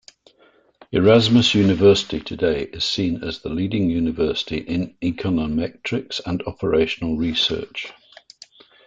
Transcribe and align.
Erasmus 0.91 1.53
University 1.53 2.19
today 2.21 2.63
is 2.63 2.83
seen 2.83 3.23
as 3.23 3.43
the 3.43 3.49
leading 3.49 3.87
university 3.87 4.57
in 4.57 4.95
Econometrics 5.03 6.19
and 6.25 6.41
Operational 6.47 7.17
Research. 7.17 7.93